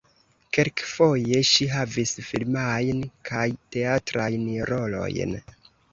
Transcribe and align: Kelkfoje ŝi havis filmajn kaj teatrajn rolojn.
Kelkfoje 0.57 1.41
ŝi 1.49 1.67
havis 1.73 2.13
filmajn 2.29 3.03
kaj 3.29 3.47
teatrajn 3.77 4.49
rolojn. 4.73 5.37